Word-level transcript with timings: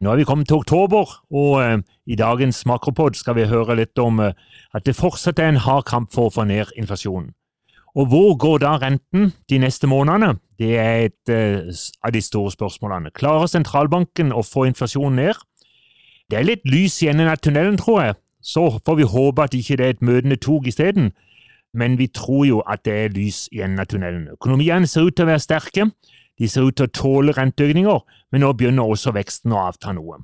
Nå 0.00 0.12
er 0.12 0.20
vi 0.20 0.26
kommet 0.28 0.46
til 0.46 0.60
oktober, 0.60 1.10
og 1.34 1.52
eh, 1.62 1.80
i 2.06 2.14
dagens 2.14 2.60
makropod 2.70 3.16
skal 3.18 3.34
vi 3.34 3.48
høre 3.50 3.74
litt 3.80 3.98
om 3.98 4.20
eh, 4.22 4.36
at 4.74 4.86
det 4.86 4.94
fortsatt 4.94 5.40
er 5.42 5.50
en 5.50 5.62
hard 5.64 5.88
kamp 5.90 6.12
for 6.14 6.28
å 6.28 6.34
få 6.36 6.44
ned 6.46 6.70
inflasjonen. 6.78 7.32
Og 7.98 8.06
hvor 8.12 8.36
går 8.38 8.60
da 8.62 8.76
renten 8.78 9.32
de 9.50 9.58
neste 9.58 9.88
månedene? 9.90 10.36
Det 10.60 10.76
er 10.78 11.08
et 11.08 11.32
eh, 11.34 11.82
av 12.06 12.14
de 12.14 12.22
store 12.22 12.54
spørsmålene. 12.54 13.10
Klarer 13.10 13.50
sentralbanken 13.50 14.30
å 14.30 14.44
få 14.46 14.68
inflasjonen 14.68 15.18
ned? 15.18 15.42
Det 16.30 16.38
er 16.38 16.46
litt 16.46 16.68
lys 16.68 17.00
i 17.02 17.10
enden 17.10 17.32
av 17.32 17.40
tunnelen, 17.42 17.80
tror 17.80 18.04
jeg. 18.04 18.18
Så 18.44 18.68
får 18.86 19.00
vi 19.00 19.08
håpe 19.08 19.48
at 19.48 19.56
ikke 19.58 19.80
det 19.80 19.86
er 19.86 19.96
et 19.96 20.04
møtende 20.04 20.38
tog 20.38 20.68
isteden 20.70 21.10
men 21.74 21.98
vi 21.98 22.06
tror 22.06 22.46
jo 22.46 22.60
at 22.68 22.84
det 22.86 22.94
er 22.94 23.14
lys 23.14 23.46
i 23.52 23.62
enden 23.64 23.82
av 23.82 23.88
tunnelen. 23.90 24.28
Økonomiene 24.34 24.88
ser 24.88 25.08
ut 25.08 25.16
til 25.16 25.26
å 25.26 25.32
være 25.32 25.44
sterke, 25.44 25.88
de 26.38 26.48
ser 26.48 26.66
ut 26.66 26.76
til 26.78 26.86
å 26.86 26.94
tåle 26.94 27.34
renteøkninger, 27.36 28.00
men 28.32 28.44
nå 28.44 28.52
begynner 28.54 28.86
også 28.86 29.12
veksten 29.16 29.54
å 29.54 29.64
avta 29.68 29.92
noe. 29.96 30.20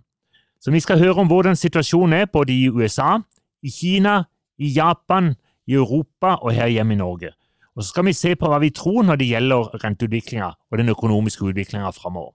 Så 0.63 0.73
vi 0.73 0.81
skal 0.81 1.01
høre 1.03 1.21
om 1.21 1.29
hvordan 1.29 1.59
situasjonen 1.59 2.21
er 2.21 2.31
både 2.33 2.55
i 2.55 2.69
USA, 2.73 3.19
i 3.63 3.71
Kina, 3.71 4.23
i 4.59 4.71
Japan, 4.77 5.35
i 5.67 5.75
Europa 5.75 6.39
og 6.41 6.55
her 6.55 6.71
hjemme 6.73 6.95
i 6.95 7.01
Norge. 7.01 7.33
Og 7.75 7.83
så 7.83 7.89
skal 7.89 8.07
vi 8.07 8.15
se 8.15 8.35
på 8.39 8.49
hva 8.49 8.61
vi 8.63 8.71
tror 8.71 9.03
når 9.05 9.19
det 9.21 9.29
gjelder 9.33 9.73
renteutviklinga 9.83 10.51
og 10.71 10.79
den 10.79 10.93
økonomiske 10.93 11.45
utviklinga 11.51 11.91
framover. 11.97 12.33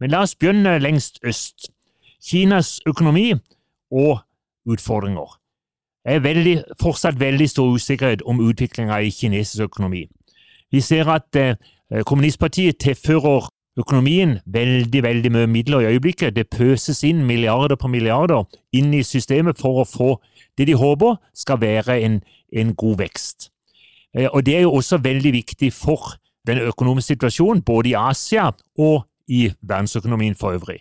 Men 0.00 0.14
la 0.14 0.22
oss 0.24 0.34
begynne 0.38 0.78
lengst 0.78 1.20
øst. 1.26 1.68
Kinas 2.24 2.80
økonomi 2.86 3.34
og 3.94 4.18
utfordringer 4.66 5.36
er 6.08 6.22
veldig, 6.24 6.54
fortsatt 6.80 7.18
veldig 7.20 7.48
stor 7.50 7.74
usikkerhet 7.74 8.22
om 8.26 8.40
utviklinga 8.40 8.98
i 9.04 9.10
kinesisk 9.10 9.68
økonomi. 9.68 10.06
Vi 10.72 10.80
ser 10.80 11.08
at 11.12 11.36
eh, 11.36 11.54
kommunistpartiet 12.04 12.76
tilfører 12.82 13.46
økonomien 13.78 14.38
veldig 14.46 15.02
veldig 15.02 15.32
mye 15.32 15.46
midler 15.46 15.80
i 15.80 15.86
øyeblikket. 15.94 16.36
Det 16.36 16.50
pøses 16.50 17.04
inn 17.04 17.26
milliarder 17.26 17.76
på 17.76 17.88
milliarder 17.88 18.44
inn 18.72 18.94
i 18.94 19.02
systemet 19.06 19.58
for 19.60 19.80
å 19.82 19.88
få 19.88 20.20
det 20.58 20.66
de 20.68 20.74
håper 20.76 21.16
skal 21.34 21.60
være 21.62 22.00
en, 22.02 22.22
en 22.52 22.74
god 22.74 22.98
vekst. 23.04 23.50
Eh, 24.16 24.28
og 24.32 24.46
Det 24.46 24.56
er 24.56 24.60
jo 24.66 24.72
også 24.72 24.98
veldig 25.02 25.32
viktig 25.32 25.72
for 25.72 26.14
den 26.46 26.58
økonomiske 26.58 27.14
situasjonen 27.14 27.62
både 27.62 27.88
i 27.88 27.94
Asia 27.94 28.50
og 28.78 29.04
i 29.28 29.52
verdensøkonomien 29.62 30.34
for 30.34 30.52
øvrig. 30.56 30.80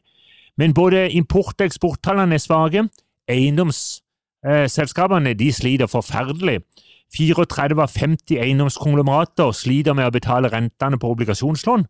Men 0.57 0.73
både 0.73 1.11
import- 1.11 1.61
og 1.61 1.65
eksporttallene 1.65 2.33
er 2.33 2.39
svake. 2.39 2.89
Eiendomsselskapene 3.29 5.29
Eh, 5.29 5.39
de 5.39 5.53
sliter 5.53 5.87
forferdelig. 5.87 6.61
34 7.15 7.77
av 7.79 7.93
50 7.93 8.41
eiendomskonglomerater 8.43 9.53
sliter 9.55 9.95
med 9.95 10.09
å 10.09 10.13
betale 10.13 10.51
rentene 10.51 10.99
på 10.99 11.11
obligasjonslån. 11.13 11.85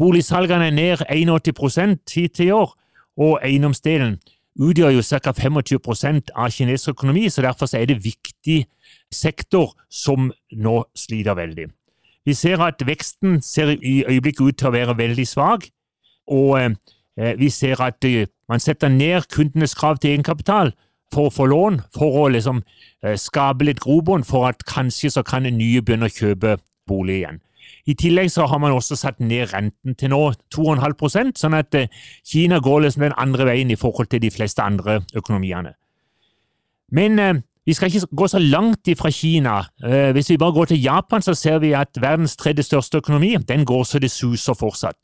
Boligsalgene 0.00 0.68
er 0.68 0.76
ned 0.76 1.04
81 1.08 1.98
hittil 2.12 2.46
i 2.46 2.52
år, 2.56 2.74
og 3.20 3.40
eiendomsdelen 3.44 4.18
utgjør 4.60 4.94
jo 4.96 5.02
ca. 5.02 5.32
25% 5.32 6.32
av 6.36 6.52
kinesisk 6.52 6.94
økonomi, 6.94 7.28
så 7.28 7.42
derfor 7.42 7.70
er 7.76 7.86
det 7.88 8.02
viktig 8.04 8.64
sektor 9.12 9.74
som 9.88 10.30
nå 10.52 10.76
sliter 10.96 11.36
veldig. 11.38 11.68
Vi 12.26 12.34
ser 12.36 12.60
at 12.62 12.82
veksten 12.86 13.40
ser 13.42 13.74
i 13.80 14.02
øyeblikket 14.04 14.44
ut 14.44 14.58
til 14.60 14.68
å 14.68 14.74
være 14.74 14.96
veldig 14.98 15.26
svak, 15.26 15.68
og 16.30 16.58
eh, 16.60 17.34
vi 17.40 17.48
ser 17.50 17.80
at 17.82 18.04
eh, 18.04 18.28
man 18.48 18.60
setter 18.60 18.92
ned 18.92 19.28
kundenes 19.32 19.74
krav 19.74 19.98
til 19.98 20.12
egenkapital, 20.12 20.74
for 21.14 21.28
å 21.28 21.34
få 21.34 21.46
lån, 21.50 21.80
for 21.94 22.22
å 22.22 22.26
liksom 22.32 22.62
eh, 23.04 23.16
skape 23.18 23.66
litt 23.66 23.82
grobunn 23.82 24.24
for 24.26 24.48
at 24.50 24.64
kanskje 24.68 25.12
så 25.16 25.24
kan 25.26 25.46
nye 25.46 25.82
begynne 25.82 26.08
å 26.08 26.14
kjøpe 26.14 26.58
bolig 26.90 27.20
igjen. 27.20 27.40
I 27.88 27.94
tillegg 27.98 28.30
så 28.30 28.46
har 28.50 28.60
man 28.62 28.74
også 28.74 28.96
satt 28.98 29.20
ned 29.22 29.50
renten 29.54 29.96
til 29.98 30.12
nå 30.12 30.22
2,5% 30.54 31.40
sånn 31.40 31.58
at 31.58 31.76
eh, 31.78 31.90
Kina 32.26 32.60
går 32.62 32.86
liksom 32.86 33.06
den 33.08 33.18
andre 33.18 33.48
veien 33.50 33.70
i 33.70 33.78
forhold 33.78 34.10
til 34.12 34.22
de 34.22 34.32
fleste 34.34 34.62
andre 34.62 35.00
økonomiene. 35.16 35.74
Men 36.94 37.18
eh, 37.18 37.44
vi 37.66 37.74
skal 37.76 37.90
ikke 37.90 38.16
gå 38.16 38.26
så 38.30 38.40
langt 38.42 38.88
ifra 38.88 39.10
Kina. 39.14 39.60
Hvis 40.16 40.30
vi 40.32 40.38
bare 40.40 40.54
går 40.56 40.70
til 40.70 40.80
Japan, 40.80 41.22
så 41.22 41.36
ser 41.36 41.60
vi 41.62 41.74
at 41.76 41.92
verdens 42.00 42.32
tredje 42.40 42.64
største 42.66 42.98
økonomi 42.98 43.34
den 43.46 43.66
går 43.68 43.84
så 43.86 44.00
det 44.02 44.10
suser 44.10 44.56
fortsatt. 44.58 44.96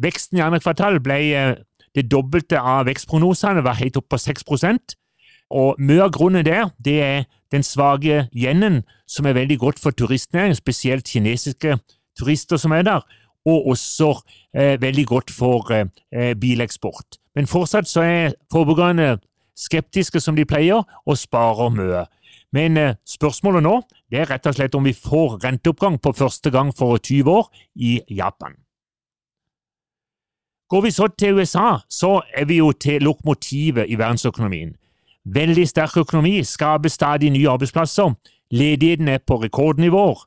Veksten 0.00 0.38
i 0.38 0.44
andre 0.46 0.62
kvartal 0.62 1.00
ble 1.02 1.18
det 1.94 2.06
dobbelte 2.08 2.60
av 2.60 2.86
vekstprognosene, 2.88 3.64
var 3.64 3.80
helt 3.80 3.98
opp 4.00 4.08
på 4.12 4.20
6 4.20 4.46
og 5.52 5.80
Mye 5.80 6.06
av 6.06 6.12
grunnen 6.14 6.44
der 6.46 6.70
det 6.84 6.98
er 7.02 7.24
den 7.52 7.62
svake 7.62 8.28
yenen, 8.32 8.82
som 9.06 9.26
er 9.26 9.36
veldig 9.36 9.58
godt 9.58 9.80
for 9.80 9.90
turistnæringen, 9.90 10.56
spesielt 10.56 11.08
kinesiske 11.08 11.76
turister 12.18 12.56
som 12.56 12.72
er 12.72 12.82
der, 12.82 13.04
og 13.44 13.66
også 13.74 14.14
eh, 14.56 14.80
veldig 14.80 15.06
godt 15.06 15.30
for 15.30 15.72
eh, 15.72 15.86
eh 16.12 16.34
bileksport. 16.40 17.18
Men 17.34 17.46
fortsatt 17.46 17.88
så 17.88 18.00
er 18.00 18.34
forbrukerne 18.52 19.18
skeptiske 19.56 20.20
som 20.20 20.36
de 20.36 20.44
pleier, 20.44 20.82
og 21.06 21.18
sparer 21.18 21.70
mye. 21.70 22.04
Men 22.52 22.76
eh, 22.76 22.94
spørsmålet 23.08 23.62
nå 23.62 23.80
det 24.10 24.20
er 24.20 24.30
rett 24.30 24.46
og 24.46 24.54
slett 24.54 24.74
om 24.74 24.84
vi 24.84 24.92
får 24.92 25.38
renteoppgang 25.44 25.98
på 26.02 26.12
første 26.12 26.50
gang 26.50 26.72
for 26.76 26.98
20 26.98 27.30
år 27.30 27.48
i 27.74 28.00
Japan. 28.10 28.52
Går 30.68 30.80
vi 30.80 30.90
så 30.90 31.08
til 31.18 31.34
USA, 31.36 31.78
så 31.88 32.22
er 32.36 32.44
vi 32.48 32.56
jo 32.56 32.72
til 32.72 33.02
lokomotivet 33.02 33.88
i 33.88 33.98
verdensøkonomien. 33.98 34.76
Veldig 35.24 35.68
sterk 35.68 35.96
økonomi 36.02 36.40
skaper 36.44 36.90
stadig 36.90 37.30
nye 37.30 37.50
arbeidsplasser. 37.50 38.14
Ledigheten 38.50 39.08
er 39.08 39.22
på 39.26 39.38
rekordnivåer 39.42 40.24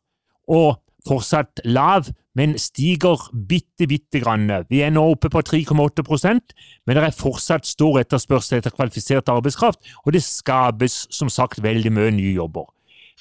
og 0.48 0.78
fortsatt 1.08 1.62
lav, 1.66 2.08
men 2.36 2.58
stiger 2.60 3.22
bitte, 3.48 3.88
bitte 3.88 4.20
grann. 4.20 4.50
Vi 4.70 4.82
er 4.82 4.92
nå 4.92 5.04
oppe 5.14 5.30
på 5.32 5.44
3,8% 5.46 6.56
men 6.86 6.96
det 6.98 7.04
er 7.04 7.16
fortsatt 7.16 7.68
stor 7.68 8.00
etterspørsel 8.02 8.60
etter 8.60 8.74
kvalifisert 8.76 9.30
arbeidskraft, 9.32 9.80
og 10.06 10.14
det 10.14 10.24
skapes 10.24 11.06
som 11.12 11.30
sagt 11.30 11.64
veldig 11.64 11.92
mye 11.94 12.16
nye 12.16 12.34
jobber. 12.36 12.68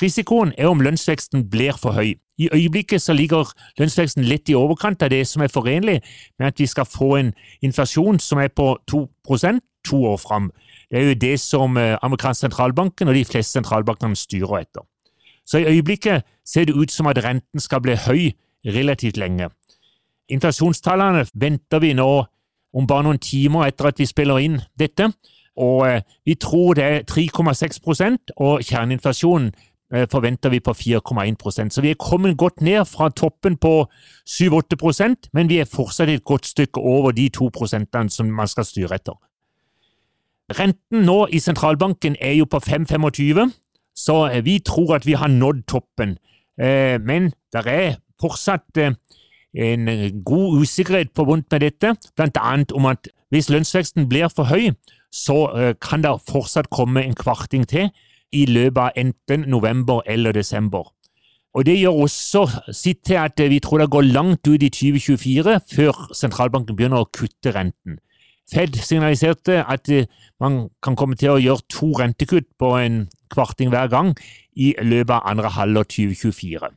Risikoen 0.03 0.53
er 0.59 0.71
om 0.71 0.83
lønnsveksten 0.83 1.47
blir 1.51 1.77
for 1.79 1.95
høy. 1.95 2.17
I 2.39 2.49
øyeblikket 2.51 3.03
så 3.03 3.15
ligger 3.15 3.53
lønnsveksten 3.79 4.27
litt 4.27 4.51
i 4.51 4.57
overkant 4.59 5.03
av 5.07 5.13
det 5.13 5.23
som 5.31 5.45
er 5.45 5.53
forenlig 5.53 6.01
med 6.39 6.49
at 6.51 6.59
vi 6.59 6.67
skal 6.67 6.89
få 6.89 7.13
en 7.21 7.31
inflasjon 7.63 8.19
som 8.19 8.43
er 8.43 8.51
på 8.51 8.73
2% 8.91 9.63
to 9.87 10.01
år 10.11 10.19
fram. 10.19 10.51
Det 10.91 11.01
er 11.01 11.09
jo 11.09 11.21
det 11.21 11.37
som 11.41 11.77
eh, 11.77 11.97
amerikansk 12.03 12.47
sentralbanken 12.47 13.09
og 13.09 13.15
de 13.15 13.25
fleste 13.25 13.59
sentralbankene 13.59 14.17
styrer 14.17 14.61
etter. 14.61 14.87
Så 15.47 15.61
i 15.61 15.69
øyeblikket 15.69 16.25
ser 16.45 16.65
det 16.65 16.75
ut 16.75 16.93
som 16.93 17.07
at 17.07 17.21
renten 17.25 17.61
skal 17.61 17.83
bli 17.85 17.97
høy 18.07 18.33
relativt 18.65 19.17
lenge. 19.17 19.51
Inflasjonstallene 20.29 21.27
venter 21.35 21.83
vi 21.85 21.93
nå 21.93 22.25
om 22.75 22.87
bare 22.89 23.05
noen 23.07 23.21
timer 23.23 23.69
etter 23.69 23.91
at 23.91 24.01
vi 24.01 24.09
spiller 24.09 24.41
inn 24.43 24.59
dette, 24.81 25.11
og 25.61 25.87
eh, 25.89 26.01
vi 26.27 26.35
tror 26.35 26.75
det 26.75 26.85
er 26.85 27.05
3,6 27.07 28.33
og 28.37 28.65
kjerneinflasjonen 28.65 29.53
eh, 29.95 30.07
forventer 30.11 30.51
vi 30.51 30.61
på 30.61 30.73
4,1% 30.75 31.71
Så 31.71 31.81
vi 31.81 31.91
er 31.91 32.01
kommet 32.01 32.37
godt 32.39 32.61
ned 32.61 32.85
fra 32.85 33.09
toppen 33.09 33.57
på 33.57 33.87
7-8 34.27 35.31
men 35.33 35.49
vi 35.49 35.61
er 35.61 35.71
fortsatt 35.71 36.09
et 36.09 36.25
godt 36.25 36.47
stykke 36.47 36.81
over 36.81 37.13
de 37.13 37.29
to 37.29 37.51
prosentene 37.55 38.11
som 38.11 38.27
man 38.27 38.49
skal 38.49 38.65
styre 38.65 38.95
etter. 38.95 39.15
Renten 40.53 41.07
nå 41.07 41.25
i 41.33 41.41
sentralbanken 41.41 42.17
er 42.21 42.35
jo 42.37 42.45
på 42.45 42.61
5,25, 42.61 43.53
så 43.97 44.17
eh, 44.29 44.45
vi 44.45 44.59
tror 44.59 44.97
at 44.99 45.07
vi 45.07 45.17
har 45.17 45.29
nådd 45.33 45.65
toppen. 45.71 46.19
Eh, 46.61 47.01
men 47.01 47.33
det 47.53 47.65
er 47.67 47.97
fortsatt 48.21 48.77
eh, 48.77 48.93
en 49.55 49.89
god 50.25 50.61
usikkerhet 50.61 51.15
forbundet 51.17 51.53
med 51.53 51.61
dette, 51.61 51.95
blant 52.17 52.37
annet 52.43 52.73
om 52.73 52.91
at 52.91 53.09
hvis 53.33 53.49
lønnsveksten 53.51 54.09
blir 54.09 54.29
for 54.29 54.51
høy, 54.51 54.75
så 55.15 55.75
kan 55.79 56.03
det 56.03 56.11
fortsatt 56.27 56.67
komme 56.75 57.05
en 57.05 57.15
kvarting 57.15 57.63
til 57.71 57.93
i 58.35 58.47
løpet 58.51 58.81
av 58.83 58.97
enten 58.99 59.45
november 59.47 60.03
eller 60.11 60.35
desember. 60.35 60.91
Og 61.55 61.67
Det 61.67 61.77
gjør 61.79 62.03
også 62.03 62.73
sitt 62.75 63.05
til 63.07 63.15
at 63.15 63.39
vi 63.39 63.61
tror 63.63 63.79
det 63.79 63.91
går 63.91 64.03
langt 64.11 64.49
ut 64.49 64.63
i 64.63 64.69
2024 64.69 65.61
før 65.71 66.09
sentralbanken 66.11 66.75
begynner 66.77 67.05
å 67.05 67.11
kutte 67.15 67.55
renten. 67.55 68.01
Fed 68.53 68.77
signaliserte 68.77 69.65
at 69.65 69.89
eh, 69.89 70.07
man 70.41 70.69
kan 70.83 70.97
komme 70.97 71.17
til 71.17 71.33
å 71.33 71.41
gjøre 71.41 71.65
to 71.73 71.93
rentekutt 71.97 72.51
på 72.61 72.75
en 72.77 73.07
kvarting 73.33 73.71
hver 73.73 73.89
gang 73.89 74.13
i 74.53 74.75
løpet 74.83 75.15
av 75.17 75.31
andre 75.33 75.53
halvår 75.55 75.89
2024. 75.89 76.69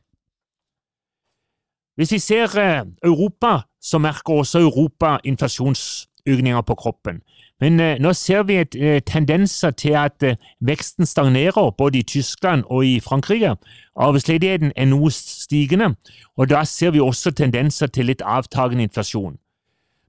Hvis 2.00 2.12
vi 2.14 2.20
ser 2.24 2.54
eh, 2.58 2.84
Europa, 3.04 3.66
så 3.82 4.00
merker 4.00 4.40
også 4.40 4.62
Europa 4.64 5.18
inflasjonsøkninger 5.24 6.62
på 6.64 6.74
kroppen. 6.74 7.20
Men 7.60 7.80
eh, 7.84 8.00
nå 8.00 8.14
ser 8.16 8.46
vi 8.48 8.56
et, 8.62 8.78
tendenser 9.04 9.76
til 9.76 9.98
at 9.98 10.24
veksten 10.64 11.06
stagnerer 11.06 11.74
både 11.76 12.00
i 12.00 12.06
Tyskland 12.14 12.64
og 12.70 12.86
i 12.86 12.96
Frankrike. 13.04 13.58
Arbeidsledigheten 13.96 14.72
er 14.76 14.88
noe 14.88 15.12
stigende, 15.12 15.92
og 16.36 16.48
da 16.48 16.64
ser 16.64 16.96
vi 16.96 17.04
også 17.04 17.34
tendenser 17.36 17.92
til 17.92 18.08
litt 18.08 18.24
avtagende 18.24 18.88
inflasjon. 18.88 19.36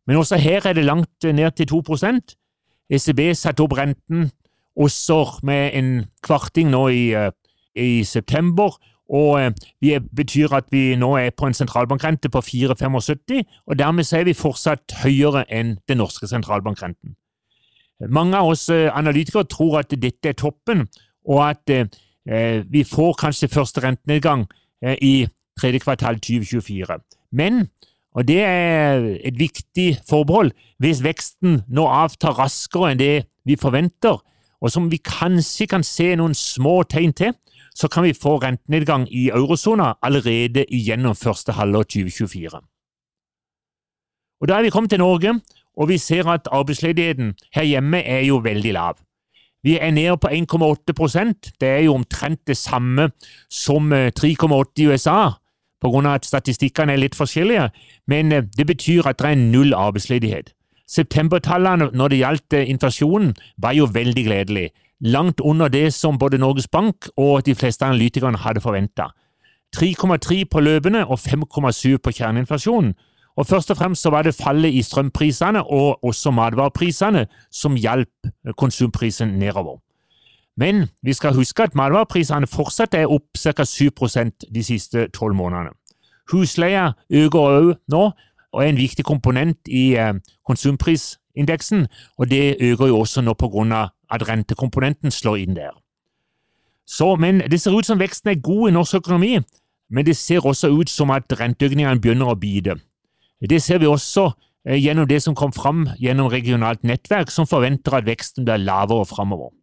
Men 0.09 0.17
også 0.17 0.39
her 0.41 0.65
er 0.65 0.73
det 0.73 0.87
langt 0.87 1.23
ned 1.23 1.51
til 1.57 1.69
2 1.69 1.83
ECB 2.89 3.19
satte 3.37 3.61
opp 3.61 3.75
renten 3.77 4.31
også 4.73 5.39
med 5.45 5.75
en 5.77 5.89
kvarting 6.25 6.71
nå 6.73 6.87
i, 6.89 7.13
i 7.77 8.03
september, 8.03 8.73
og 9.09 9.53
det 9.81 10.01
betyr 10.15 10.53
at 10.57 10.65
vi 10.73 10.95
nå 10.97 11.11
er 11.17 11.29
på 11.29 11.45
en 11.45 11.53
sentralbankrente 11.53 12.29
på 12.29 12.41
4,75, 12.41 13.43
og 13.67 13.79
dermed 13.79 14.13
er 14.13 14.25
vi 14.25 14.33
fortsatt 14.33 14.97
høyere 15.03 15.45
enn 15.53 15.77
den 15.89 16.01
norske 16.01 16.29
sentralbankrenten. 16.29 17.13
Mange 18.07 18.37
av 18.37 18.47
oss 18.53 18.69
eh, 18.71 18.87
analytikere 18.95 19.43
tror 19.49 19.81
at 19.81 19.91
dette 19.91 20.31
er 20.31 20.37
toppen, 20.37 20.85
og 21.27 21.41
at 21.49 21.69
eh, 21.73 22.63
vi 22.69 22.85
får 22.87 23.17
kanskje 23.19 23.51
første 23.51 23.83
rentenedgang 23.83 24.45
eh, 24.85 24.95
i 25.01 25.27
tredje 25.59 25.83
kvartal 25.83 26.21
2024. 26.23 26.99
Men, 27.35 27.65
og 28.15 28.25
det 28.27 28.39
er 28.41 29.05
et 29.23 29.37
viktig 29.39 29.99
forbehold, 30.09 30.51
hvis 30.81 31.03
veksten 31.05 31.61
nå 31.69 31.85
avtar 31.85 32.37
raskere 32.39 32.93
enn 32.93 33.01
det 33.01 33.13
vi 33.45 33.57
forventer, 33.59 34.17
og 34.59 34.71
som 34.73 34.89
vi 34.91 34.99
kanskje 35.03 35.69
kan 35.69 35.85
se 35.85 36.11
noen 36.19 36.33
små 36.35 36.81
tegn 36.89 37.13
til, 37.15 37.35
så 37.75 37.87
kan 37.87 38.03
vi 38.03 38.17
få 38.17 38.39
rentenedgang 38.43 39.05
i 39.07 39.29
eurosona 39.29 39.93
allerede 40.03 40.65
gjennom 40.67 41.15
første 41.15 41.55
halvår 41.55 41.85
2024. 41.93 42.59
Og 44.41 44.47
Da 44.47 44.57
er 44.57 44.63
vi 44.63 44.69
kommet 44.69 44.89
til 44.89 44.99
Norge, 44.99 45.39
og 45.77 45.87
vi 45.87 45.97
ser 45.97 46.27
at 46.27 46.47
arbeidsledigheten 46.51 47.33
her 47.55 47.63
hjemme 47.63 48.01
er 48.03 48.25
jo 48.27 48.41
veldig 48.43 48.73
lav. 48.73 48.97
Vi 49.63 49.77
er 49.77 49.91
nede 49.91 50.17
på 50.17 50.27
1,8% 50.27 51.51
Det 51.59 51.67
er 51.67 51.83
jo 51.83 51.93
omtrent 51.93 52.47
det 52.47 52.57
samme 52.57 53.11
som 53.51 53.91
3,8 53.91 53.95
eh, 53.95 54.83
i 54.83 54.87
USA, 54.87 55.31
av 55.83 56.05
at 56.13 56.25
statistikkene 56.25 56.93
er 56.93 57.01
litt 57.01 57.15
forskjellige, 57.15 57.69
men 58.07 58.31
eh, 58.31 58.43
det 58.57 58.67
betyr 58.67 59.07
at 59.07 59.19
det 59.19 59.31
er 59.31 59.39
null 59.39 59.73
arbeidsledighet. 59.73 60.53
Septembertallene 60.89 61.91
når 61.93 62.09
det 62.09 62.21
gjaldt 62.21 62.53
eh, 62.53 62.69
inflasjonen, 62.69 63.35
var 63.57 63.73
jo 63.77 63.85
veldig 63.85 64.25
gledelig, 64.25 64.69
langt 64.99 65.39
under 65.41 65.67
det 65.67 65.93
som 65.93 66.17
både 66.19 66.37
Norges 66.37 66.67
Bank 66.67 67.07
og 67.17 67.45
de 67.45 67.55
fleste 67.55 67.85
analytikerne 67.85 68.37
hadde 68.37 68.61
forventa. 68.61 69.11
3,3 69.77 70.45
på 70.51 70.59
løpende 70.59 71.05
og 71.05 71.19
5,7 71.19 71.97
på 71.97 72.11
kjerneinflasjonen, 72.11 72.95
og 73.39 73.45
Først 73.47 73.71
og 73.71 73.77
fremst 73.77 74.01
så 74.01 74.09
var 74.09 74.25
det 74.27 74.35
fallet 74.35 74.73
i 74.73 74.81
strømprisene 74.83 75.61
og 75.63 76.03
også 76.03 76.31
matvareprisene 76.31 77.27
som 77.51 77.77
hjalp 77.79 78.27
konsumprisen 78.57 79.37
nedover. 79.39 79.79
Men 80.59 80.89
vi 81.01 81.13
skal 81.15 81.35
huske 81.37 81.63
at 81.63 81.75
matvareprisene 81.77 82.47
fortsatt 82.51 82.97
er 82.97 83.07
opp 83.07 83.37
ca. 83.39 83.63
7% 83.63 84.49
de 84.51 84.63
siste 84.63 85.07
tolv 85.15 85.37
månedene. 85.39 85.71
Husleia 86.31 86.91
øker 87.09 87.39
òg 87.39 87.69
nå 87.87 88.01
og 88.51 88.63
er 88.63 88.71
en 88.71 88.77
viktig 88.77 89.05
komponent 89.05 89.69
i 89.69 89.93
eh, 89.95 90.13
konsumprisindeksen, 90.45 91.87
og 92.17 92.29
det 92.29 92.57
øker 92.59 92.87
jo 92.87 92.99
også 92.99 93.21
nå 93.21 93.33
pga. 93.33 93.89
at 94.11 94.29
rentekomponenten 94.29 95.11
slår 95.11 95.35
inn 95.35 95.55
der. 95.55 95.71
Så, 96.87 97.15
men 97.15 97.41
det 97.51 97.61
ser 97.61 97.77
ut 97.77 97.85
som 97.85 97.99
veksten 97.99 98.29
er 98.29 98.41
god 98.41 98.69
i 98.69 98.73
norsk 98.73 98.95
økonomi, 98.95 99.39
men 99.89 100.05
det 100.05 100.17
ser 100.17 100.45
også 100.45 100.67
ut 100.69 100.89
som 100.89 101.11
at 101.11 101.39
renteøkningene 101.39 102.01
begynner 102.01 102.33
å 102.33 102.35
bite. 102.35 102.75
Det 103.49 103.61
ser 103.61 103.77
vi 103.77 103.85
også 103.85 104.31
eh, 104.65 104.81
gjennom 104.81 105.07
det 105.07 105.21
som 105.21 105.35
kom 105.35 105.53
fram 105.53 105.87
gjennom 105.99 106.27
regionalt 106.27 106.83
nettverk, 106.83 107.31
som 107.31 107.47
forventer 107.47 107.93
at 107.93 108.05
veksten 108.09 108.45
blir 108.45 108.57
lavere 108.57 109.05
framover. 109.05 109.53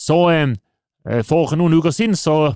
Så 0.00 0.18
eh, 0.32 0.48
eh, 1.08 1.22
For 1.26 1.56
noen 1.56 1.76
uker 1.76 1.94
siden 1.94 2.16
så 2.16 2.54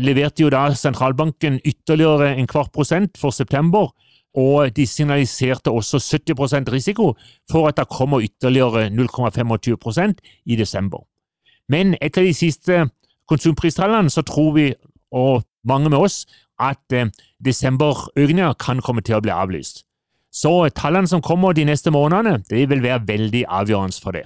leverte 0.00 0.44
jo 0.44 0.50
da 0.52 0.70
sentralbanken 0.72 1.58
ytterligere 1.60 2.34
en 2.38 2.48
kvart 2.48 2.72
prosent 2.72 3.18
for 3.20 3.34
september, 3.36 3.90
og 4.34 4.72
de 4.76 4.86
signaliserte 4.86 5.70
også 5.70 6.00
70 6.00 6.72
risiko 6.72 7.12
for 7.50 7.68
at 7.68 7.76
det 7.76 7.88
kommer 7.88 8.24
ytterligere 8.24 8.88
0,25% 8.90 10.14
i 10.46 10.56
desember. 10.56 11.04
Men 11.68 11.94
etter 12.02 12.22
de 12.22 12.34
siste 12.34 12.88
konsumpristallene 13.28 14.10
så 14.10 14.22
tror 14.22 14.52
vi, 14.52 14.72
og 15.12 15.44
mange 15.64 15.90
med 15.90 15.98
oss, 15.98 16.26
at 16.60 16.92
eh, 16.92 17.10
desemberøkninga 17.44 18.54
kan 18.60 18.80
komme 18.80 19.02
til 19.02 19.18
å 19.18 19.24
bli 19.24 19.32
avlyst. 19.32 19.84
Så 20.34 20.68
tallene 20.74 21.06
som 21.06 21.22
kommer 21.22 21.54
de 21.54 21.64
neste 21.64 21.92
månedene, 21.94 22.42
det 22.50 22.68
vil 22.70 22.82
være 22.82 23.04
veldig 23.06 23.44
avgjørende 23.48 24.02
for 24.02 24.16
det. 24.16 24.24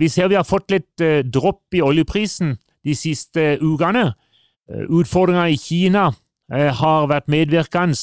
Vi 0.00 0.08
ser 0.08 0.30
vi 0.32 0.38
har 0.38 0.48
fått 0.48 0.72
litt 0.72 1.02
eh, 1.04 1.20
dropp 1.24 1.76
i 1.76 1.82
oljeprisen 1.84 2.54
de 2.86 2.94
siste 2.96 3.58
ukene. 3.60 4.14
Eh, 4.70 4.86
Utfordringer 4.88 5.52
i 5.52 5.58
Kina 5.60 6.06
eh, 6.52 6.70
har 6.72 7.10
vært 7.10 7.28
medvirkende, 7.28 7.98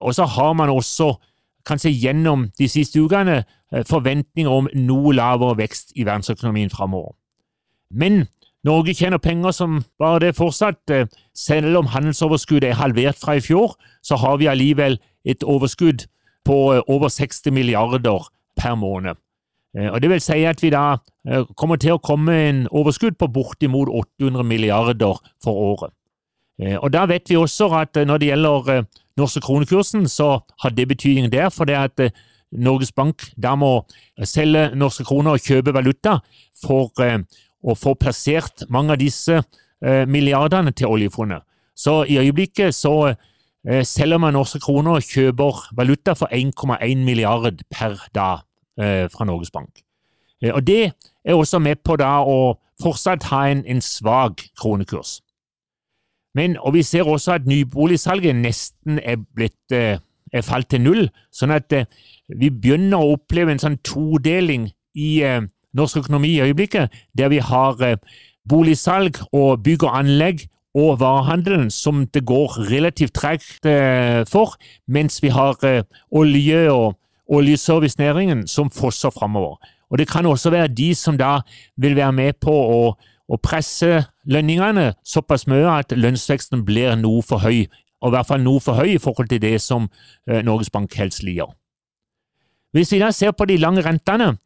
og 0.00 0.14
så 0.14 0.28
har 0.30 0.54
man 0.54 0.70
også, 0.70 1.16
kanskje 1.66 1.90
gjennom 1.92 2.46
de 2.58 2.68
siste 2.70 3.02
ukene, 3.02 3.42
forventninger 3.86 4.50
om 4.50 4.66
noe 4.74 5.12
lavere 5.14 5.58
vekst 5.60 5.92
i 5.94 6.02
verdensøkonomien 6.02 6.72
framover. 6.72 7.12
Men 7.94 8.24
Norge 8.66 8.96
tjener 8.96 9.20
penger 9.22 9.54
som 9.54 9.76
bare 10.00 10.24
det 10.24 10.32
fortsatt. 10.38 10.90
Selv 11.36 11.78
om 11.78 11.92
handelsoverskuddet 11.92 12.72
er 12.72 12.80
halvert 12.80 13.20
fra 13.20 13.36
i 13.38 13.44
fjor, 13.44 13.76
så 14.02 14.18
har 14.18 14.40
vi 14.40 14.48
allikevel 14.50 14.98
et 15.28 15.44
overskudd 15.46 16.08
på 16.48 16.58
over 16.80 17.12
60 17.12 17.54
milliarder 17.54 18.26
per 18.56 18.74
måned. 18.74 19.20
Eh, 19.78 19.90
og 19.90 20.02
Det 20.02 20.10
vil 20.10 20.20
si 20.20 20.44
at 20.44 20.62
vi 20.62 20.70
da 20.70 20.98
kommer 21.56 21.76
til 21.76 21.92
å 21.94 22.00
komme 22.02 22.32
en 22.48 22.60
overskudd 22.72 23.18
på 23.20 23.28
bortimot 23.28 23.88
800 23.92 24.42
milliarder 24.42 25.20
for 25.42 25.52
året. 25.52 25.92
Og 26.80 26.92
Da 26.92 27.06
vet 27.06 27.28
vi 27.28 27.36
også 27.36 27.70
at 27.72 27.94
når 27.94 28.18
det 28.18 28.28
gjelder 28.28 28.86
norske 29.16 29.40
kronekursen, 29.40 30.08
så 30.08 30.40
har 30.60 30.70
det 30.70 30.88
betydning 30.88 31.32
der. 31.32 31.48
For 31.48 31.64
det 31.64 31.76
at 31.76 32.12
Norges 32.52 32.92
Bank 32.92 33.22
da 33.36 33.54
må 33.54 33.86
selge 34.24 34.74
norske 34.74 35.04
kroner 35.04 35.36
og 35.36 35.40
kjøpe 35.44 35.72
valuta 35.72 36.18
for 36.64 36.90
å 37.62 37.76
få 37.76 37.94
plassert 38.00 38.64
mange 38.72 38.94
av 38.94 39.00
disse 39.00 39.36
eh, 39.38 40.04
milliardene 40.08 40.72
til 40.76 40.90
oljefondet. 40.90 41.44
Så 41.76 42.02
i 42.08 42.18
øyeblikket 42.20 42.74
så 42.76 43.12
eh, 43.12 43.84
selger 43.86 44.20
man 44.20 44.36
norske 44.36 44.60
kroner 44.62 44.98
og 44.98 45.06
kjøper 45.06 45.64
valuta 45.78 46.16
for 46.18 46.32
1,1 46.32 47.04
milliard 47.04 47.62
per 47.72 48.00
dag 48.16 48.40
eh, 48.40 48.46
fra 49.12 49.26
Norges 49.28 49.50
Bank. 49.50 49.82
Eh, 50.42 50.54
og 50.54 50.66
Det 50.66 50.92
er 51.24 51.34
også 51.34 51.58
med 51.58 51.82
på 51.84 51.96
da 51.96 52.20
å 52.24 52.58
fortsatt 52.82 53.28
ha 53.30 53.46
en, 53.50 53.64
en 53.66 53.80
svak 53.80 54.46
kronekurs. 54.60 55.20
Men, 56.34 56.56
og 56.60 56.74
Vi 56.74 56.82
ser 56.82 57.08
også 57.08 57.32
at 57.32 57.46
nyboligsalget 57.46 58.36
nesten 58.36 58.98
er 59.02 59.16
blitt 59.34 59.72
eh, 59.72 59.98
er 60.32 60.46
falt 60.46 60.68
til 60.70 60.80
null, 60.80 61.08
sånn 61.34 61.50
at 61.50 61.72
eh, 61.72 61.88
vi 62.28 62.50
begynner 62.50 63.02
å 63.02 63.16
oppleve 63.16 63.50
en 63.50 63.58
sånn 63.58 63.80
todeling 63.82 64.68
i 64.94 65.10
norsk 65.76 65.96
økonomi 66.04 66.36
i 66.36 66.42
øyeblikket, 66.46 66.90
der 67.18 67.28
vi 67.28 67.38
har 67.38 67.82
eh, 67.82 67.98
boligsalg 68.48 69.20
og 69.32 69.62
bygg 69.64 69.84
og 69.86 69.98
anlegg 69.98 70.46
og 70.74 71.00
varehandelen 71.00 71.70
som 71.74 72.04
det 72.14 72.24
går 72.26 72.58
relativt 72.70 73.14
tregt 73.18 73.66
eh, 73.66 74.22
for, 74.30 74.56
mens 74.86 75.20
vi 75.22 75.32
har 75.34 75.58
eh, 75.66 75.82
olje 76.10 76.66
og 76.70 76.96
oljeservicenæringen 77.30 78.46
som 78.48 78.70
fosser 78.70 79.10
framover. 79.10 79.56
Og 79.90 79.98
Det 79.98 80.08
kan 80.08 80.26
også 80.26 80.50
være 80.50 80.68
de 80.68 80.94
som 80.94 81.18
da 81.18 81.40
vil 81.76 81.96
være 81.96 82.12
med 82.12 82.32
på 82.40 82.52
å, 82.52 82.94
å 83.28 83.36
presse 83.42 84.04
lønningene 84.26 84.92
såpass 85.04 85.46
mye 85.46 85.66
at 85.78 85.92
lønnsveksten 85.92 86.64
blir 86.64 86.94
noe 86.96 87.22
for 87.22 87.38
høy, 87.38 87.66
og 88.00 88.08
i 88.08 88.14
hvert 88.14 88.26
fall 88.26 88.42
noe 88.42 88.60
for 88.60 88.78
høy 88.78 88.94
i 88.94 89.02
forhold 89.02 89.28
til 89.28 89.42
det 89.42 89.60
som 89.60 89.90
Norges 90.26 90.70
Bank 90.70 90.94
helst 90.94 91.22
liker. 91.22 91.50
Hvis 92.72 92.92
vi 92.92 93.00
da 93.02 93.10
ser 93.12 93.34
på 93.34 93.44
de 93.50 93.58
lange 93.58 93.82
rentene, 93.82 94.36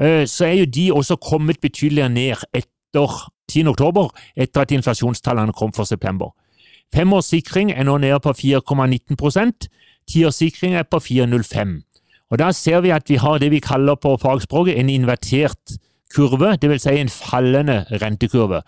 Eh, 0.00 0.26
så 0.26 0.44
er 0.44 0.52
jo 0.52 0.64
de 0.64 0.92
også 0.92 1.16
kommet 1.16 1.60
betydelig 1.60 2.08
ned 2.08 2.34
etter 2.54 3.30
10. 3.52 3.66
oktober, 3.68 4.08
etter 4.36 4.60
at 4.60 4.70
inflasjonstallene 4.70 5.52
kom 5.52 5.72
for 5.72 5.84
september. 5.84 6.30
Femårssikring 6.94 7.72
er 7.72 7.84
nå 7.84 7.98
nede 7.98 8.20
på 8.20 8.32
4,19% 8.32 9.68
tiårssikring 10.10 10.74
er 10.74 10.82
på 10.82 10.98
4,05. 10.98 11.82
Og 12.30 12.38
Da 12.38 12.52
ser 12.52 12.80
vi 12.80 12.90
at 12.90 13.08
vi 13.08 13.16
har 13.16 13.38
det 13.38 13.50
vi 13.50 13.58
kaller 13.58 13.94
på 13.94 14.16
fagspråket 14.16 14.78
en 14.78 14.88
invertert 14.88 15.78
kurve, 16.14 16.56
dvs. 16.56 16.82
Si 16.82 16.98
en 16.98 17.08
fallende 17.08 17.84
rentekurve. 18.02 18.62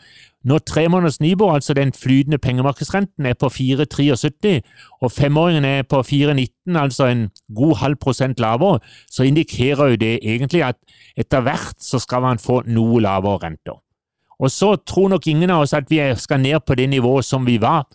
Når 0.45 0.59
tremåneders 0.59 1.21
Nibor, 1.21 1.55
altså 1.55 1.75
den 1.75 1.93
flytende 1.93 2.39
pengemarkedsrenten, 2.39 3.27
er 3.27 3.35
på 3.35 3.47
4,73 3.47 4.61
og 5.01 5.13
femåringen 5.13 5.65
er 5.65 5.83
på 5.83 6.01
4,19, 6.01 6.79
altså 6.79 7.07
en 7.07 7.31
god 7.55 7.77
halv 7.77 7.97
prosent 7.97 8.41
lavere, 8.41 8.81
så 9.11 9.23
indikerer 9.23 9.89
jo 9.89 9.97
det 9.97 10.19
egentlig 10.23 10.65
at 10.65 10.77
etter 11.17 11.41
hvert 11.41 11.79
så 11.79 11.99
skal 11.99 12.23
man 12.23 12.39
få 12.39 12.63
noe 12.67 13.01
lavere 13.01 13.39
renter. 13.45 13.79
Og 14.39 14.51
så 14.51 14.77
tror 14.77 15.09
nok 15.09 15.27
ingen 15.27 15.51
av 15.51 15.63
oss 15.63 15.75
at 15.75 15.91
vi 15.91 16.01
skal 16.19 16.41
ned 16.41 16.61
på 16.67 16.75
det 16.75 16.89
nivået 16.91 17.25
som 17.25 17.47
vi 17.47 17.61
var 17.61 17.87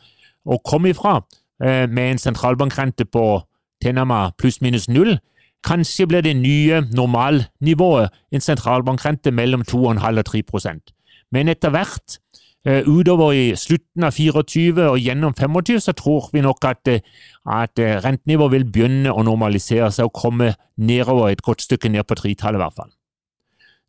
og 0.46 0.64
kom 0.64 0.86
ifra, 0.86 1.22
eh, 1.64 1.90
med 1.90 2.12
en 2.12 2.18
sentralbankrente 2.18 3.06
på 3.06 3.42
Tenama 3.84 4.32
pluss-minus 4.38 4.88
null. 4.90 5.20
Kanskje 5.66 6.08
blir 6.08 6.22
det 6.22 6.36
nye 6.38 6.82
normalnivået 6.96 8.14
en 8.32 8.42
sentralbankrente 8.42 9.32
mellom 9.32 9.62
2,5 9.62 10.20
og 10.20 10.28
3% 10.28 10.94
Men 11.32 11.50
etter 11.52 11.70
hvert, 11.70 12.20
eh, 12.66 12.84
utover 12.88 13.34
i 13.36 13.56
slutten 13.56 14.04
av 14.04 14.12
24 14.16 14.90
og 14.90 15.00
gjennom 15.00 15.34
25, 15.34 15.80
så 15.80 15.94
tror 15.94 16.30
vi 16.34 16.42
nok 16.42 16.66
at, 16.66 16.88
eh, 16.88 17.00
at 17.46 17.80
eh, 17.80 18.00
rentenivået 18.04 18.52
vil 18.52 18.66
begynne 18.66 19.12
å 19.12 19.24
normalisere 19.24 19.92
seg 19.92 20.06
og 20.06 20.14
komme 20.14 20.54
nedover 20.78 21.30
et 21.30 21.42
godt 21.42 21.62
stykke 21.62 21.90
ned 21.90 22.04
på 22.08 22.16
tretallet, 22.16 22.60
i 22.60 22.64
hvert 22.64 22.76
fall. 22.76 22.92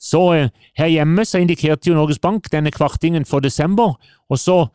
Så 0.01 0.51
her 0.79 0.87
hjemme 0.87 1.25
så 1.27 1.39
indikerte 1.39 1.91
jo 1.91 1.95
Norges 1.95 2.19
Bank 2.19 2.51
denne 2.53 2.71
kvartingen 2.71 3.27
for 3.27 3.41
desember, 3.41 3.97
og 4.31 4.39
så 4.39 4.69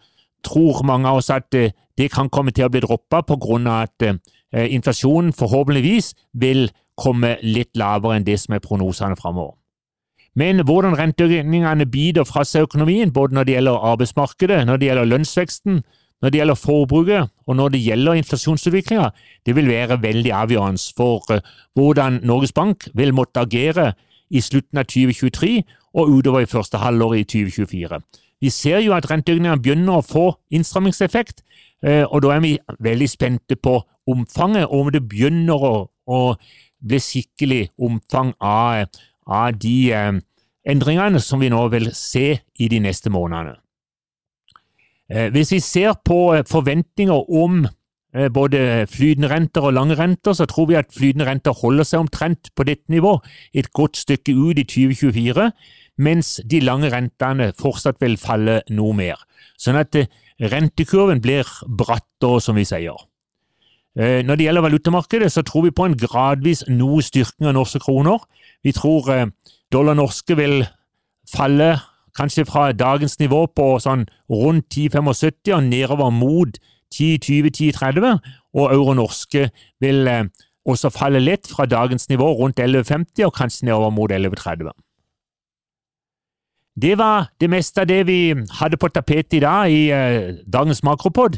tror 0.43 0.83
mange 0.83 1.07
av 1.07 1.17
oss 1.21 1.29
at 1.29 1.49
det 1.51 2.11
kan 2.11 2.29
komme 2.29 2.51
til 2.51 2.65
å 2.65 2.69
bli 2.69 2.81
droppa 2.81 3.21
pga. 3.23 3.83
at 3.83 4.19
inflasjonen 4.51 5.31
forhåpentligvis 5.31 6.13
vil 6.33 6.69
komme 6.99 7.37
litt 7.41 7.77
lavere 7.79 8.19
enn 8.19 8.27
det 8.27 8.39
som 8.41 8.55
er 8.55 8.63
prognosene 8.63 9.17
framover. 9.19 9.55
Men 10.35 10.63
hvordan 10.65 10.95
renteøkningene 10.97 11.85
biter 11.85 12.25
fra 12.25 12.41
seg 12.47 12.65
økonomien, 12.65 13.11
både 13.13 13.37
når 13.37 13.45
det 13.45 13.53
gjelder 13.57 13.85
arbeidsmarkedet, 13.91 14.63
når 14.65 14.79
det 14.81 14.87
gjelder 14.87 15.11
lønnsveksten, 15.11 15.83
når 16.23 16.29
det 16.29 16.39
gjelder 16.39 16.55
forbruket 16.55 17.29
og 17.47 17.55
når 17.55 17.69
det 17.69 17.83
gjelder 17.83 18.13
inflasjonsutviklinga, 18.13 19.09
det 19.45 19.55
vil 19.55 19.67
være 19.67 20.01
veldig 20.01 20.31
avgjørende 20.31 20.81
for 20.97 21.25
uh, 21.31 21.39
hvordan 21.75 22.21
Norges 22.23 22.53
Bank 22.53 22.87
vil 22.93 23.13
måtte 23.13 23.43
agere 23.43 23.91
i 24.31 24.41
slutten 24.41 24.79
av 24.79 24.87
2023 24.89 25.61
og 25.93 26.09
utover 26.09 26.45
i 26.45 26.49
første 26.49 26.79
halvår 26.81 27.13
i 27.19 27.23
2024. 27.23 27.99
Vi 28.41 28.49
ser 28.49 28.79
jo 28.79 28.95
at 28.95 29.09
renteøkningene 29.11 29.61
begynner 29.61 29.99
å 29.99 30.05
få 30.07 30.25
innstrammingseffekt, 30.49 31.43
uh, 31.85 32.07
og 32.07 32.23
da 32.23 32.37
er 32.37 32.45
vi 32.47 32.55
veldig 32.79 33.09
spente 33.11 33.59
på 33.59 33.81
omfanget, 34.07 34.65
og 34.65 34.87
om 34.87 34.91
det 34.95 35.03
begynner 35.07 35.59
å, 35.59 35.75
å 36.07 36.19
bli 36.83 36.99
skikkelig 37.01 37.63
omfang 37.81 38.33
av 38.43 38.85
av 39.27 39.57
de 39.59 39.77
eh, 39.93 40.15
endringene 40.69 41.21
som 41.23 41.43
vi 41.43 41.51
nå 41.51 41.61
vil 41.73 41.91
se 41.95 42.27
i 42.59 42.69
de 42.71 42.81
neste 42.83 43.11
månedene. 43.13 43.57
Eh, 45.11 45.29
hvis 45.33 45.53
vi 45.55 45.61
ser 45.63 45.95
på 46.05 46.19
eh, 46.35 46.45
forventninger 46.47 47.31
om 47.43 47.65
både 48.29 48.83
flytende 48.93 49.25
renter 49.31 49.65
og 49.65 49.71
lange 49.73 49.95
renter, 49.97 50.35
så 50.37 50.45
tror 50.45 50.67
vi 50.69 50.75
at 50.77 50.91
flytende 50.93 51.25
renter 51.25 51.55
holder 51.57 51.87
seg 51.89 52.03
omtrent 52.03 52.51
på 52.53 52.65
dette 52.67 52.85
nivå 52.93 53.15
et 53.57 53.71
godt 53.73 53.97
stykke 53.97 54.35
ut 54.37 54.59
i 54.61 54.65
2024, 54.69 55.47
mens 55.97 56.29
de 56.45 56.59
lange 56.61 56.91
rentene 56.93 57.47
fortsatt 57.57 57.97
vil 58.05 58.19
falle 58.21 58.59
noe 58.69 58.93
mer. 58.93 59.23
Sånn 59.57 59.81
at 59.81 59.97
rentekurven 60.37 61.23
blir 61.25 61.49
brattere, 61.65 62.37
som 62.37 62.53
vi 62.61 62.67
sier. 62.69 63.01
Når 63.95 64.35
det 64.35 64.45
gjelder 64.47 64.65
valutamarkedet, 64.65 65.31
så 65.31 65.43
tror 65.45 65.67
vi 65.67 65.71
på 65.71 65.85
en 65.85 65.97
gradvis 65.97 66.63
noe 66.65 67.03
styrking 67.05 67.45
av 67.45 67.53
norske 67.53 67.79
kroner. 67.83 68.23
Vi 68.65 68.71
tror 68.73 69.09
eh, 69.13 69.27
dollar 69.73 69.93
norske 69.93 70.37
vil 70.37 70.63
falle 71.29 71.75
kanskje 72.17 72.45
fra 72.45 72.71
dagens 72.71 73.19
nivå 73.19 73.45
på 73.55 73.67
sånn 73.81 74.07
rundt 74.29 74.73
10,75 74.73 75.53
og 75.53 75.63
nedover 75.67 76.09
mot 76.13 76.57
10,20-10,30, 76.93 78.19
og 78.53 78.73
euro 78.73 78.93
norske 78.97 79.47
vil 79.81 80.07
eh, 80.07 80.25
også 80.69 80.91
falle 80.93 81.19
litt 81.19 81.49
fra 81.49 81.65
dagens 81.65 82.09
nivå 82.09 82.29
rundt 82.39 82.59
11,50 82.59 83.25
og 83.27 83.33
kanskje 83.37 83.69
nedover 83.69 83.93
mot 83.93 84.11
11,30. 84.11 84.71
Det 86.81 86.97
var 86.97 87.29
det 87.41 87.49
meste 87.53 87.81
av 87.81 87.89
det 87.89 88.01
vi 88.07 88.33
hadde 88.59 88.79
på 88.81 88.89
tapetet 88.89 89.37
i 89.37 89.41
dag 89.43 89.71
i 89.71 89.81
eh, 89.93 90.37
dagens 90.49 90.83
makropod. 90.83 91.37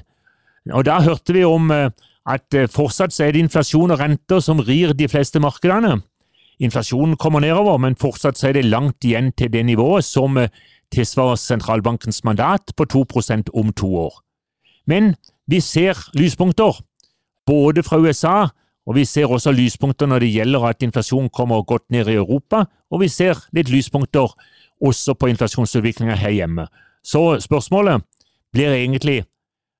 Og 0.74 0.85
da 0.88 1.01
hørte 1.03 1.35
vi 1.35 1.43
om 1.43 1.71
eh, 1.71 1.89
at 2.25 2.46
fortsatt 2.50 2.74
fortsatt 2.74 3.20
er 3.22 3.34
det 3.34 3.44
inflasjon 3.46 3.94
og 3.94 4.00
renter 4.01 4.41
som 4.41 4.60
rir 4.60 4.94
de 4.98 5.08
fleste 5.08 5.39
markedene. 5.39 6.00
Inflasjonen 6.60 7.17
kommer 7.20 7.44
nedover, 7.44 7.77
men 7.77 7.98
fortsatt 8.00 8.41
er 8.44 8.55
det 8.55 8.65
langt 8.65 9.03
igjen 9.05 9.32
til 9.38 9.51
det 9.51 9.65
nivået 9.65 10.05
som 10.05 10.38
eh, 10.38 10.50
tilsvarer 10.94 11.36
sentralbankens 11.36 12.24
mandat 12.24 12.74
på 12.77 12.86
2% 12.86 13.51
om 13.53 13.74
to 13.74 13.89
år. 14.08 14.22
Men 14.88 15.15
vi 15.48 15.60
ser 15.60 16.00
lyspunkter, 16.15 16.79
både 17.46 17.84
fra 17.84 18.00
USA, 18.00 18.48
og 18.86 18.96
vi 18.96 19.05
ser 19.05 19.29
også 19.29 19.51
lyspunkter 19.51 20.08
når 20.08 20.20
det 20.20 20.34
gjelder 20.34 20.65
at 20.70 20.84
inflasjonen 20.86 21.29
kommer 21.29 21.63
godt 21.63 21.89
ned 21.91 22.08
i 22.08 22.17
Europa, 22.17 22.65
og 22.89 23.01
vi 23.01 23.10
ser 23.10 23.38
litt 23.53 23.70
lyspunkter 23.70 24.34
også 24.82 25.13
på 25.13 25.29
inflasjonsutviklinga 25.34 26.15
her 26.15 26.29
hjemme. 26.29 26.67
Så 27.03 27.39
spørsmålet 27.41 28.05
blir 28.53 28.74
egentlig 28.74 29.24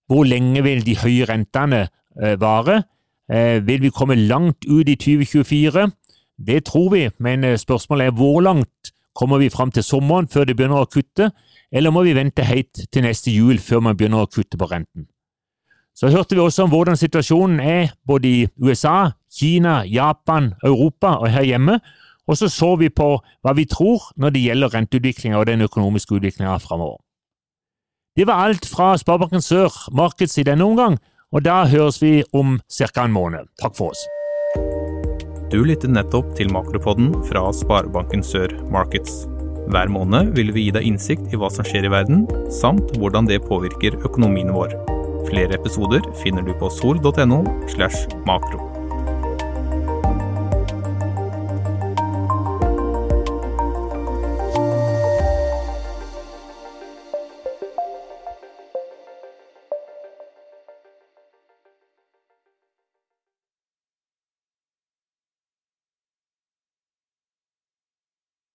hvor 0.10 0.26
lenge 0.26 0.62
vil 0.62 0.84
de 0.86 0.98
høye 1.02 1.26
rentene 1.26 1.86
eh, 1.86 1.94
vare? 2.40 2.84
Eh, 3.32 3.68
vil 3.68 3.82
vi 3.82 3.90
komme 3.90 4.16
langt 4.16 4.66
ut 4.68 4.90
i 4.90 4.96
2024? 4.96 5.92
Det 6.48 6.66
tror 6.66 6.90
vi, 6.92 7.10
men 7.20 7.44
eh, 7.44 7.58
spørsmålet 7.58 8.08
er 8.08 8.12
hvor 8.12 8.42
langt 8.42 8.92
kommer 9.16 9.38
vi 9.38 9.50
fram 9.50 9.72
til 9.72 9.84
sommeren 9.84 10.28
før 10.28 10.46
det 10.46 10.58
begynner 10.58 10.84
å 10.84 10.90
kutte, 10.92 11.32
eller 11.72 11.92
må 11.92 12.04
vi 12.06 12.14
vente 12.14 12.46
helt 12.46 12.86
til 12.92 13.06
neste 13.06 13.32
jul 13.32 13.58
før 13.60 13.82
man 13.88 13.98
begynner 13.98 14.26
å 14.26 14.30
kutte 14.30 14.60
på 14.60 14.70
renten? 14.70 15.08
Så 15.96 16.12
hørte 16.12 16.36
vi 16.36 16.44
også 16.44 16.66
om 16.66 16.74
hvordan 16.74 17.00
situasjonen 17.00 17.60
er 17.64 17.94
både 18.06 18.28
i 18.28 18.48
USA, 18.60 19.16
Kina, 19.32 19.86
Japan, 19.88 20.52
Europa 20.64 21.16
og 21.16 21.30
her 21.32 21.48
hjemme, 21.48 21.80
og 22.28 22.38
så 22.38 22.50
så 22.50 22.74
vi 22.76 22.90
på 22.90 23.08
hva 23.16 23.54
vi 23.56 23.66
tror 23.70 24.12
når 24.20 24.36
det 24.36 24.44
gjelder 24.44 24.74
renteutviklinga 24.74 25.40
og 25.40 25.48
den 25.48 25.62
økonomiske 25.62 26.18
utviklinga 26.18 26.58
framover. 26.60 27.00
Det 28.18 28.28
var 28.28 28.44
alt 28.44 28.66
fra 28.68 28.98
Sparebanken 28.98 29.42
Sør 29.42 29.72
Markeds 29.96 30.38
i 30.38 30.46
denne 30.48 30.66
omgang, 30.68 31.00
og 31.36 31.44
da 31.44 31.66
høres 31.68 32.00
vi 32.00 32.22
om 32.34 32.60
ca. 32.72 33.04
en 33.04 33.12
måned. 33.16 33.50
Takk 33.60 33.76
for 33.76 33.92
oss. 33.92 34.04
Du 35.52 35.62
lyttet 35.68 35.92
nettopp 35.92 36.32
til 36.40 36.52
Makropodden 36.52 37.12
fra 37.28 37.50
Sparebanken 37.54 38.24
Sør 38.24 38.56
Markets. 38.72 39.26
Hver 39.72 39.90
måned 39.92 40.36
vil 40.38 40.54
vi 40.56 40.68
gi 40.68 40.76
deg 40.76 40.88
innsikt 40.88 41.34
i 41.34 41.40
hva 41.40 41.50
som 41.52 41.66
skjer 41.68 41.88
i 41.88 41.92
verden, 41.92 42.24
samt 42.54 42.96
hvordan 43.00 43.28
det 43.30 43.44
påvirker 43.48 43.98
økonomien 44.06 44.54
vår. 44.56 44.78
Flere 45.26 45.58
episoder 45.58 46.06
finner 46.22 46.46
du 46.46 46.54
på 46.60 46.70
sol.no 46.72 47.42
slash 47.74 48.06
makro. 48.30 48.75